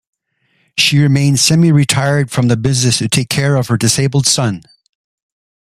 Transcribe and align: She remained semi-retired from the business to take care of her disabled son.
She 0.79 0.97
remained 0.97 1.37
semi-retired 1.39 2.31
from 2.31 2.47
the 2.47 2.57
business 2.57 2.97
to 2.97 3.07
take 3.07 3.29
care 3.29 3.55
of 3.55 3.67
her 3.67 3.77
disabled 3.77 4.25
son. 4.25 4.63